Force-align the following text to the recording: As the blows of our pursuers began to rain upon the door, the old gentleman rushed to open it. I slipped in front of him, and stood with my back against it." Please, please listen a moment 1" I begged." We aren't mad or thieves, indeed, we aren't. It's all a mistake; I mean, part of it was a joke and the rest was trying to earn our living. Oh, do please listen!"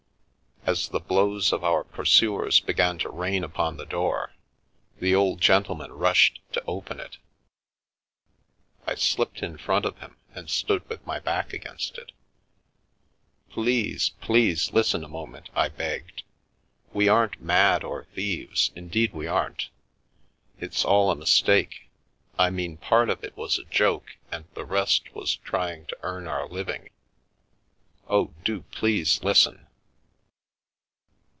As 0.63 0.89
the 0.89 0.99
blows 0.99 1.51
of 1.51 1.63
our 1.65 1.83
pursuers 1.83 2.59
began 2.59 2.97
to 2.99 3.09
rain 3.09 3.43
upon 3.43 3.75
the 3.75 3.85
door, 3.85 4.35
the 4.99 5.13
old 5.15 5.41
gentleman 5.41 5.91
rushed 5.91 6.39
to 6.53 6.63
open 6.65 6.99
it. 6.99 7.17
I 8.85 8.93
slipped 8.95 9.41
in 9.41 9.57
front 9.57 9.85
of 9.85 9.97
him, 9.97 10.17
and 10.35 10.49
stood 10.51 10.87
with 10.87 11.05
my 11.05 11.19
back 11.19 11.51
against 11.51 11.97
it." 11.97 12.11
Please, 13.51 14.11
please 14.21 14.71
listen 14.71 15.03
a 15.03 15.07
moment 15.09 15.49
1" 15.55 15.65
I 15.65 15.69
begged." 15.69 16.23
We 16.93 17.09
aren't 17.09 17.41
mad 17.41 17.83
or 17.83 18.05
thieves, 18.13 18.71
indeed, 18.75 19.13
we 19.13 19.25
aren't. 19.25 19.69
It's 20.59 20.85
all 20.85 21.09
a 21.09 21.15
mistake; 21.15 21.89
I 22.37 22.49
mean, 22.51 22.77
part 22.77 23.09
of 23.09 23.23
it 23.25 23.35
was 23.35 23.57
a 23.57 23.65
joke 23.65 24.15
and 24.31 24.45
the 24.53 24.63
rest 24.65 25.15
was 25.15 25.35
trying 25.37 25.87
to 25.87 25.97
earn 26.03 26.27
our 26.27 26.47
living. 26.47 26.91
Oh, 28.07 28.35
do 28.45 28.61
please 28.71 29.21
listen!" 29.23 29.65